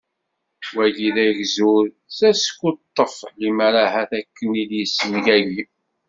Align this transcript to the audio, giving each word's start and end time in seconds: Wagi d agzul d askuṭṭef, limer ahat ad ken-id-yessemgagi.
Wagi 0.77 1.09
d 1.15 1.17
agzul 1.25 1.85
d 2.17 2.19
askuṭṭef, 2.31 3.15
limer 3.39 3.73
ahat 3.85 4.11
ad 4.19 4.25
ken-id-yessemgagi. 4.37 5.63